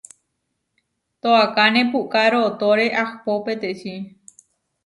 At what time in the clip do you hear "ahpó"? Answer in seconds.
3.01-3.31